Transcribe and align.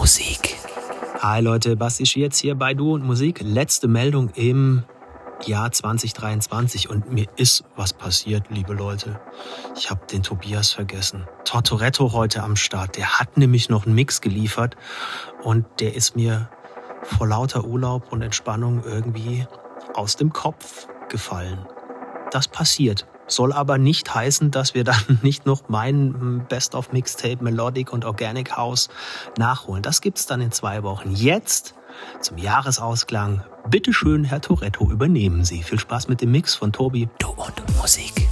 Musik. 0.00 0.56
Hi 1.20 1.42
Leute, 1.42 1.76
Basti 1.76 2.04
jetzt 2.18 2.38
hier 2.38 2.54
bei 2.54 2.72
Du 2.72 2.94
und 2.94 3.04
Musik. 3.04 3.42
Letzte 3.44 3.86
Meldung 3.86 4.30
im 4.30 4.82
Jahr 5.44 5.70
2023 5.70 6.88
und 6.88 7.12
mir 7.12 7.26
ist 7.36 7.64
was 7.76 7.92
passiert, 7.92 8.44
liebe 8.48 8.72
Leute. 8.72 9.20
Ich 9.76 9.90
habe 9.90 10.06
den 10.06 10.22
Tobias 10.22 10.70
vergessen. 10.70 11.28
Tortoretto 11.44 12.14
heute 12.14 12.42
am 12.42 12.56
Start. 12.56 12.96
Der 12.96 13.18
hat 13.20 13.36
nämlich 13.36 13.68
noch 13.68 13.84
einen 13.84 13.94
Mix 13.94 14.22
geliefert 14.22 14.74
und 15.42 15.66
der 15.80 15.94
ist 15.94 16.16
mir 16.16 16.48
vor 17.02 17.26
lauter 17.26 17.66
Urlaub 17.66 18.10
und 18.10 18.22
Entspannung 18.22 18.82
irgendwie 18.82 19.46
aus 19.92 20.16
dem 20.16 20.32
Kopf 20.32 20.88
gefallen. 21.10 21.68
Das 22.30 22.48
passiert. 22.48 23.06
Soll 23.30 23.52
aber 23.52 23.78
nicht 23.78 24.14
heißen, 24.14 24.50
dass 24.50 24.74
wir 24.74 24.84
dann 24.84 25.18
nicht 25.22 25.46
noch 25.46 25.68
mein 25.68 26.44
Best 26.48 26.74
of 26.74 26.92
Mixtape 26.92 27.42
Melodic 27.42 27.92
und 27.92 28.04
Organic 28.04 28.56
House 28.56 28.88
nachholen. 29.38 29.82
Das 29.82 30.00
gibt's 30.00 30.26
dann 30.26 30.40
in 30.40 30.52
zwei 30.52 30.82
Wochen. 30.82 31.12
Jetzt 31.14 31.74
zum 32.20 32.38
Jahresausklang. 32.38 33.44
Bitte 33.68 33.92
schön, 33.92 34.24
Herr 34.24 34.40
Toretto, 34.40 34.90
übernehmen 34.90 35.44
Sie. 35.44 35.62
Viel 35.62 35.78
Spaß 35.78 36.08
mit 36.08 36.20
dem 36.20 36.32
Mix 36.32 36.54
von 36.54 36.72
Tobi. 36.72 37.08
Du 37.18 37.28
und 37.30 37.76
Musik. 37.76 38.28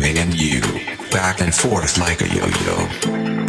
me 0.00 0.18
and 0.18 0.34
you, 0.34 0.62
back 1.10 1.42
and 1.42 1.54
forth 1.54 1.98
like 1.98 2.22
a 2.22 2.28
yo-yo. 2.28 3.39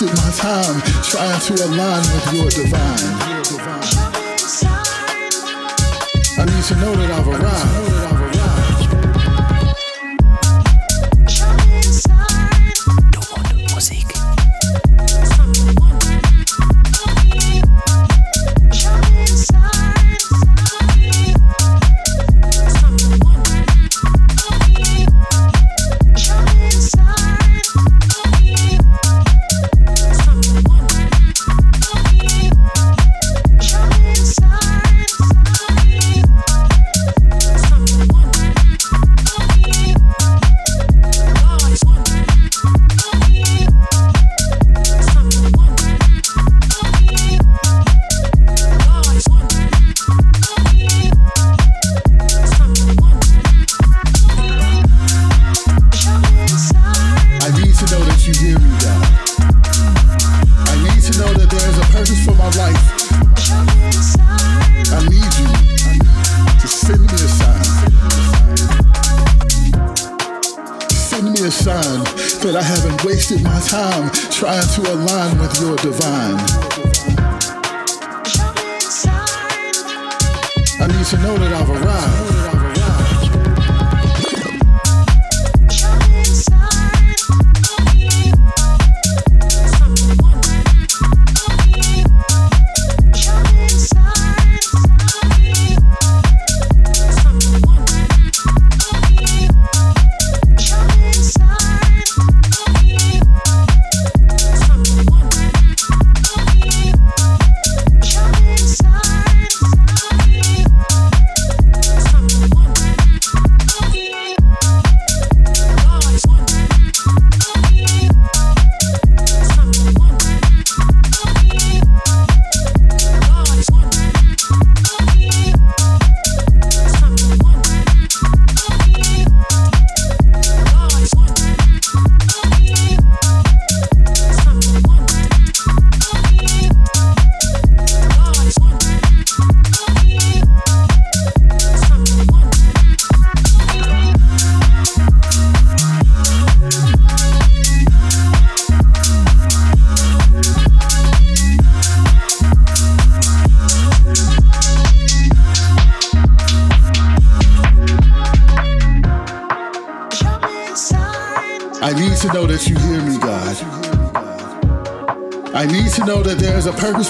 Wasted 0.00 0.16
my 0.16 0.30
time 0.32 0.80
trying 1.02 1.40
to 1.40 1.64
align 1.64 2.00
with 2.00 2.32
your 2.32 2.50
divine. 2.50 2.98
I 6.38 6.44
need 6.44 6.64
to 6.64 6.76
know 6.76 6.94
that 6.94 7.10
I've 7.10 7.28
arrived. 7.28 7.87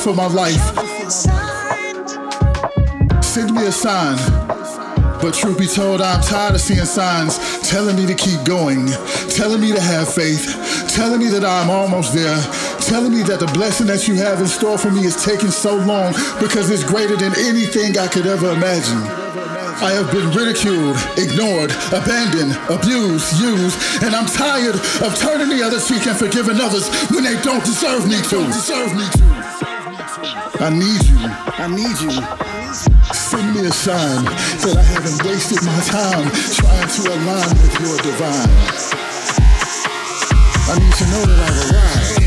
For 0.09 0.15
my 0.15 0.27
life. 0.27 0.65
Send 3.23 3.55
me 3.55 3.67
a 3.67 3.73
sign. 3.73 4.17
But 5.21 5.35
truth 5.35 5.59
be 5.59 5.67
told, 5.67 6.01
I'm 6.01 6.23
tired 6.23 6.55
of 6.55 6.63
seeing 6.63 6.85
signs 6.87 7.37
telling 7.69 7.97
me 7.97 8.07
to 8.07 8.15
keep 8.15 8.43
going, 8.45 8.87
telling 9.29 9.61
me 9.61 9.73
to 9.73 9.81
have 9.81 10.09
faith, 10.09 10.47
telling 10.95 11.19
me 11.19 11.27
that 11.29 11.45
I'm 11.45 11.69
almost 11.69 12.15
there, 12.15 12.41
telling 12.81 13.13
me 13.13 13.23
that 13.25 13.41
the 13.41 13.51
blessing 13.53 13.87
that 13.89 14.09
you 14.09 14.15
have 14.15 14.41
in 14.41 14.47
store 14.47 14.79
for 14.79 14.91
me 14.91 15.05
is 15.05 15.23
taking 15.23 15.51
so 15.51 15.77
long 15.77 16.15
because 16.41 16.71
it's 16.71 16.85
greater 16.85 17.17
than 17.17 17.37
anything 17.37 17.99
I 17.99 18.09
could 18.09 18.27
ever 18.27 18.53
imagine. 18.53 19.03
I 19.85 19.93
have 19.93 20.11
been 20.11 20.33
ridiculed, 20.33 20.97
ignored, 21.21 21.71
abandoned, 21.93 22.57
abused, 22.73 23.39
used, 23.39 23.77
and 24.03 24.17
I'm 24.17 24.27
tired 24.27 24.75
of 25.05 25.13
turning 25.19 25.51
the 25.51 25.63
other 25.63 25.79
cheek 25.79 26.07
and 26.07 26.17
forgiving 26.17 26.57
others 26.57 26.89
when 27.13 27.25
they 27.25 27.37
don't 27.43 27.65
deserve 27.65 28.09
me 28.09 28.17
to. 28.33 28.47
Deserve 28.49 28.97
me 28.97 29.05
to. 29.05 29.28
I 30.61 30.71
need 30.71 31.05
you. 31.05 31.19
I 31.21 31.69
need 31.69 32.01
you. 32.01 32.11
Send 33.15 33.55
me 33.55 33.67
a 33.67 33.71
sign 33.71 34.25
that 34.25 34.77
I 34.77 34.83
haven't 34.83 35.25
wasted 35.25 35.63
my 35.63 35.81
time 35.87 36.31
trying 36.33 36.89
to 36.89 37.03
align 37.15 37.51
with 37.63 37.81
your 37.81 37.97
divine. 37.99 38.51
I 40.67 40.79
need 40.81 40.95
to 40.95 41.05
know 41.07 41.25
that 41.27 41.39
I've 41.49 41.71
arrived. 41.71 42.18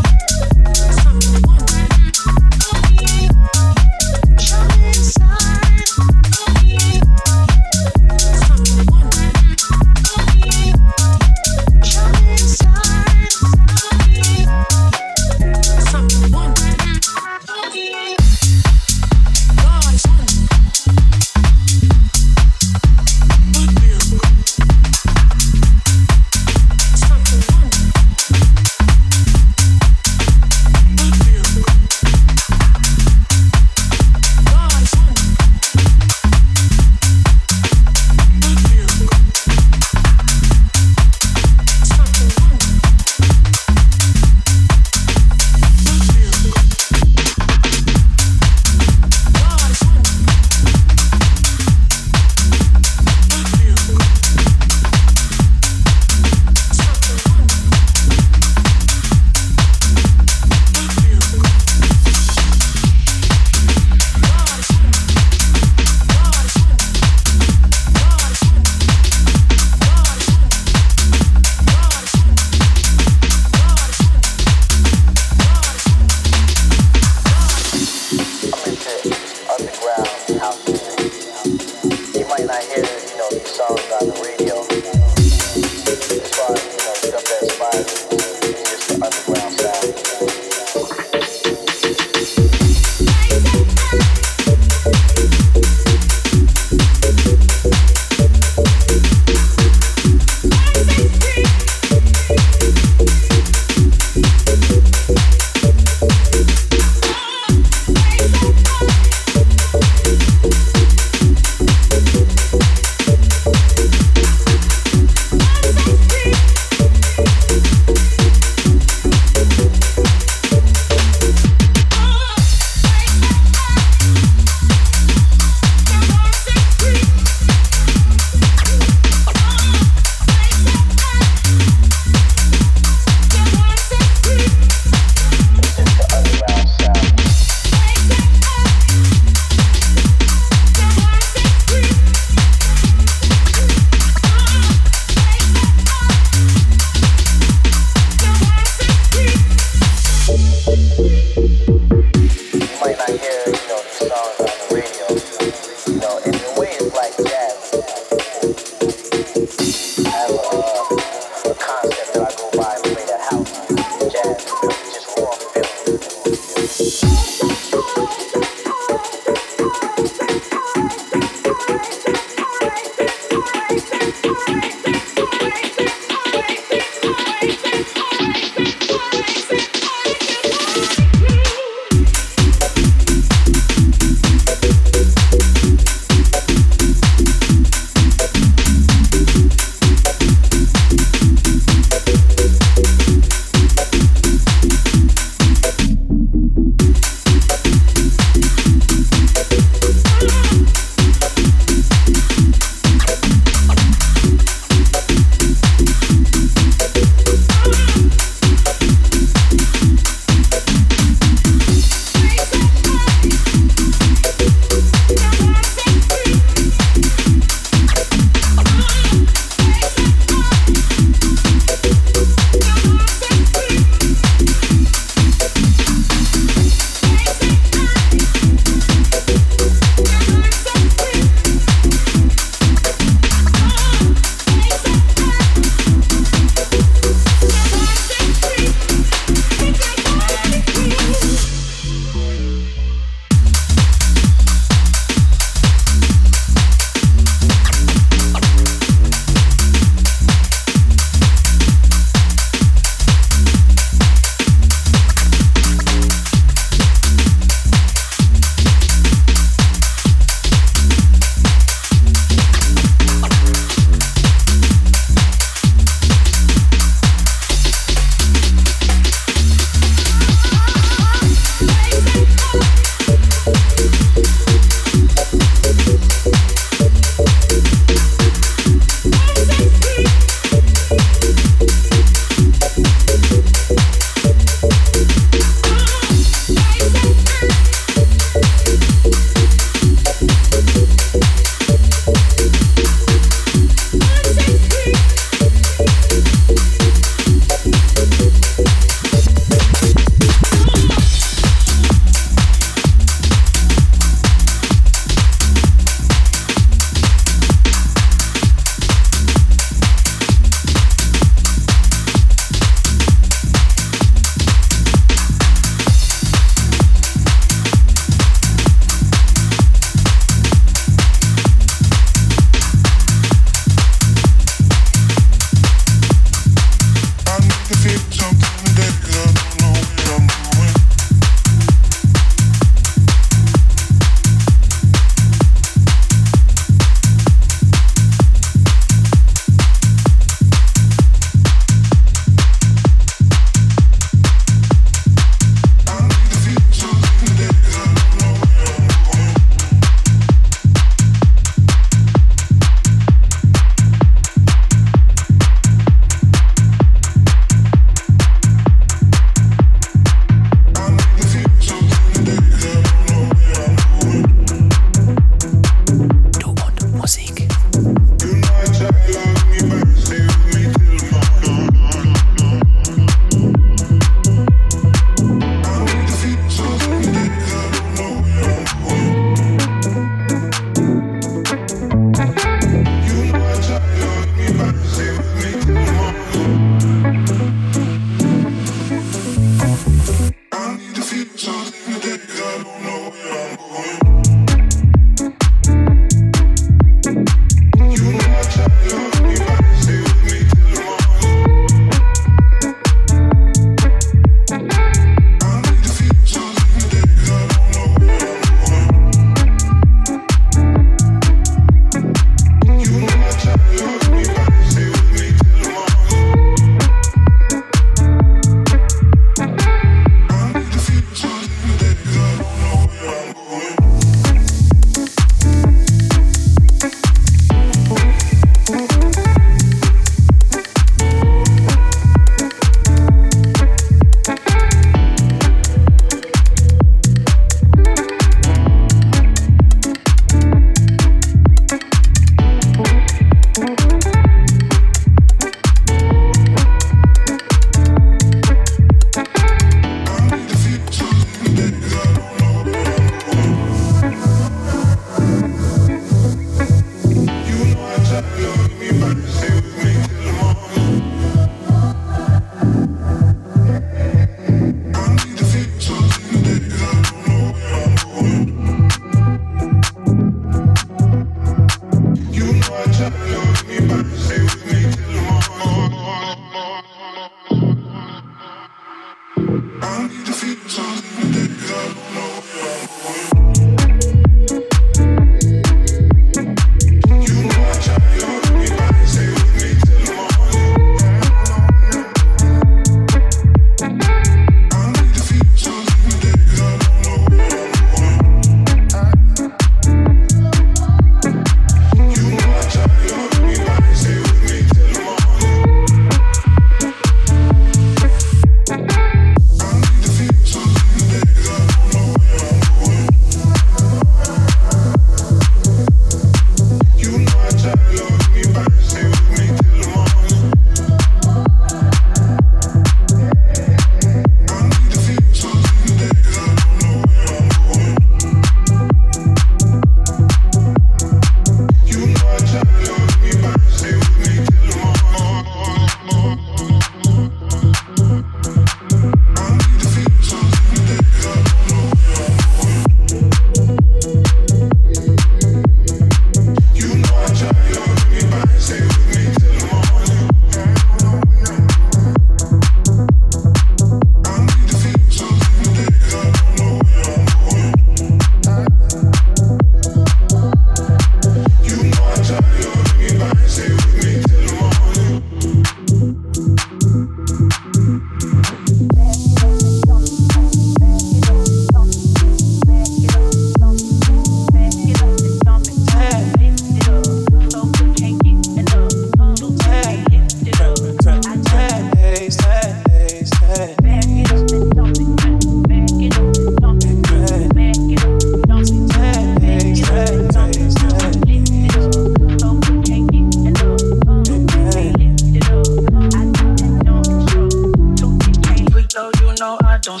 Don't 599.82 600.00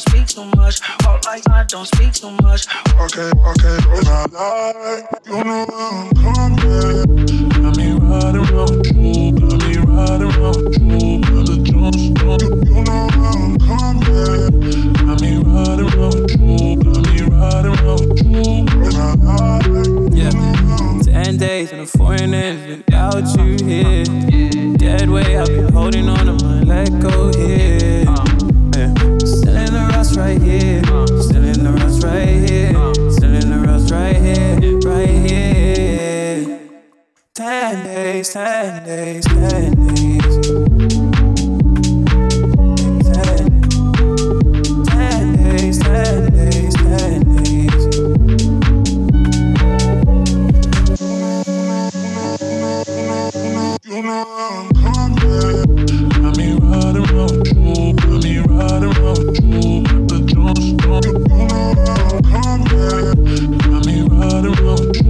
speak 1.86 2.12
too 2.12 2.30
much. 2.42 2.66
Walking, 2.96 3.30
walking, 3.36 3.80
when 3.90 4.06
I 4.06 4.26
lie, 4.30 5.02
you 5.26 5.44
know 5.44 5.66
I'm 5.70 6.10
coming. 6.20 7.26
Got 7.48 7.76
me 7.76 7.92
riding 7.92 8.46
around 8.50 8.86
you, 8.86 9.32
got 9.32 9.58
me 9.64 9.72
riding 9.78 10.32
around 10.32 10.74
you. 10.80 11.20
Got 11.20 11.44
the 11.46 11.56
Jones, 11.64 11.96
you, 11.96 12.10
you 12.66 12.80
know 12.84 13.08
I'm 13.14 13.58
coming. 13.58 14.50
Got 14.92 15.20
me 15.20 15.30
riding 15.38 15.90
around 15.94 16.30
you, 16.30 16.76
got 16.82 17.00
me 17.08 17.16
riding 17.22 17.76
around 17.80 18.18
you. 18.20 18.42
When 18.80 18.96
I 18.96 18.98
lie, 19.14 19.62
yeah. 20.12 20.32
Ten 21.02 21.36
days 21.38 21.72
in 21.72 21.78
a 21.80 21.86
foreign 21.86 22.30
land 22.32 22.58
without 22.68 23.24
you 23.38 23.56
here. 23.64 24.04
Dead 24.76 25.08
way, 25.08 25.38
I've 25.38 25.46
been 25.46 25.72
holding 25.72 26.08
on 26.08 26.26
to 26.26 26.32
my 26.44 26.60
let 26.62 27.00
go 27.00 27.32
here. 27.32 27.99
Right 30.20 30.42
here. 30.42 30.82
Still 31.26 31.44
in 31.44 31.64
the 31.64 31.72
rust 31.80 32.04
right 32.04 32.48
here. 32.48 32.72
Still 33.10 33.34
in 33.34 33.50
the 33.50 33.58
rust 33.66 33.90
right 33.90 34.16
here. 34.16 34.78
Right 34.80 35.30
here. 35.30 36.60
Ten 37.34 37.84
days, 37.84 38.32
ten 38.32 38.84
days, 38.84 39.24
ten 39.24 39.86
days. 39.86 39.99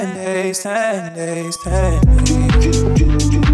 ten 0.00 0.14
days, 0.14 0.62
ten 0.62 1.14
days, 1.14 1.56
ten 1.58 2.00
days. 2.24 3.49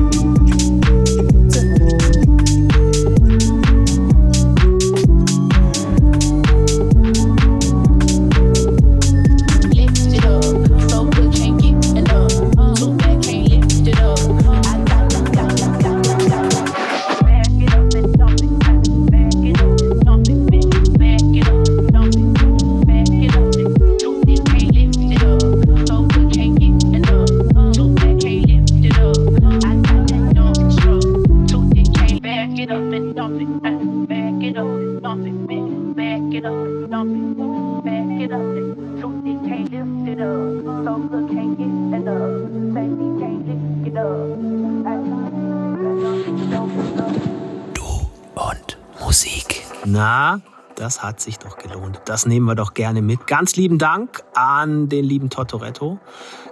Hat 51.17 51.23
sich 51.23 51.39
doch 51.39 51.57
gelohnt. 51.57 52.03
Das 52.05 52.27
nehmen 52.27 52.45
wir 52.45 52.55
doch 52.55 52.75
gerne 52.75 53.01
mit. 53.01 53.27
Ganz 53.27 53.57
lieben 53.57 53.79
Dank 53.79 54.23
an 54.35 54.91
den 54.91 55.03
lieben 55.03 55.31
Totoretto. 55.31 55.99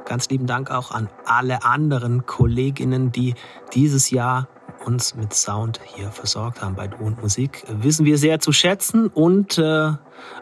Ganz 0.06 0.30
lieben 0.30 0.46
Dank 0.46 0.70
auch 0.70 0.90
an 0.90 1.10
alle 1.26 1.64
anderen 1.64 2.24
Kolleginnen, 2.24 3.12
die 3.12 3.34
dieses 3.74 4.08
Jahr 4.08 4.48
uns 4.86 5.14
mit 5.16 5.34
Sound 5.34 5.80
hier 5.84 6.10
versorgt 6.10 6.62
haben 6.62 6.76
bei 6.76 6.88
Du 6.88 7.04
und 7.04 7.20
Musik. 7.20 7.62
Wissen 7.68 8.06
wir 8.06 8.16
sehr 8.16 8.40
zu 8.40 8.52
schätzen 8.52 9.08
und 9.08 9.58
äh, 9.58 9.92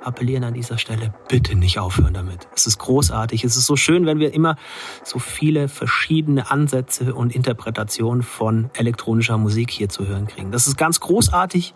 appellieren 0.04 0.44
an 0.44 0.54
dieser 0.54 0.78
Stelle, 0.78 1.12
bitte 1.28 1.56
nicht 1.56 1.80
aufhören 1.80 2.14
damit. 2.14 2.46
Es 2.54 2.66
ist 2.66 2.78
großartig. 2.78 3.42
Es 3.42 3.56
ist 3.56 3.66
so 3.66 3.74
schön, 3.74 4.06
wenn 4.06 4.20
wir 4.20 4.32
immer 4.34 4.56
so 5.02 5.18
viele 5.18 5.66
verschiedene 5.66 6.48
Ansätze 6.48 7.12
und 7.12 7.34
Interpretationen 7.34 8.22
von 8.22 8.70
elektronischer 8.74 9.38
Musik 9.38 9.72
hier 9.72 9.88
zu 9.88 10.06
hören 10.06 10.28
kriegen. 10.28 10.52
Das 10.52 10.68
ist 10.68 10.76
ganz 10.76 11.00
großartig 11.00 11.74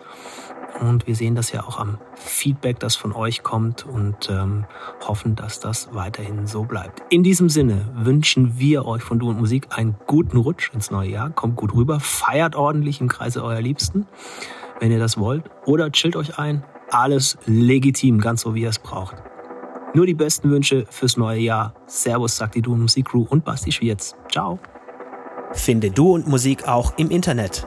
und 0.81 1.07
wir 1.07 1.15
sehen 1.15 1.35
das 1.35 1.53
ja 1.53 1.65
auch 1.65 1.79
am 1.79 1.99
Feedback, 2.15 2.79
das 2.79 2.97
von 2.97 3.13
euch 3.13 3.43
kommt 3.43 3.87
und 3.87 4.29
ähm, 4.31 4.65
hoffen, 5.07 5.35
dass 5.35 5.61
das 5.61 5.89
weiterhin 5.93 6.47
so 6.47 6.65
bleibt. 6.65 7.03
In 7.11 7.23
diesem 7.23 7.49
Sinne 7.49 7.89
wünschen 7.95 8.59
wir 8.59 8.87
euch 8.87 9.03
von 9.03 9.19
Du 9.19 9.29
und 9.29 9.39
Musik 9.39 9.69
einen 9.71 9.97
guten 10.07 10.37
Rutsch 10.37 10.71
ins 10.73 10.91
neue 10.91 11.11
Jahr. 11.11 11.31
Kommt 11.31 11.57
gut 11.57 11.75
rüber, 11.75 12.01
feiert 12.01 12.57
ordentlich 12.57 13.01
im 13.01 13.09
Kreise 13.09 13.43
eurer 13.43 13.61
Liebsten, 13.61 14.07
wenn 14.81 14.93
ihr 14.93 14.99
das 14.99 15.19
wollt. 15.19 15.45
Oder 15.65 15.91
chillt 15.91 16.17
euch 16.17 16.39
ein. 16.39 16.63
Alles 16.91 17.37
legitim, 17.47 18.21
ganz 18.21 18.43
so 18.43 18.55
wie 18.55 18.63
ihr 18.63 18.69
es 18.69 18.79
braucht. 18.79 19.17
Nur 19.95 20.07
die 20.07 20.15
besten 20.15 20.51
Wünsche 20.51 20.85
fürs 20.91 21.17
neue 21.17 21.41
Jahr. 21.41 21.75
Servus, 21.87 22.37
sagt 22.37 22.55
die 22.55 22.63
Du 22.63 22.75
und 22.75 22.83
Musik 22.83 23.09
Crew 23.09 23.27
und 23.29 23.45
Basti 23.45 23.73
Schwierz. 23.73 24.15
Ciao. 24.31 24.59
Finde 25.53 25.91
Du 25.91 26.13
und 26.15 26.29
Musik 26.29 26.69
auch 26.69 26.93
im 26.99 27.11
Internet 27.11 27.67